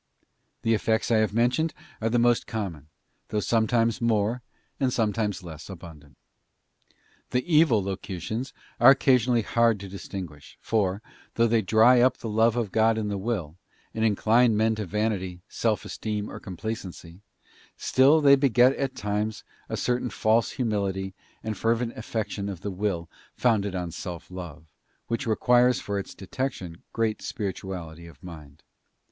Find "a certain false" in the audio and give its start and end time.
19.69-20.49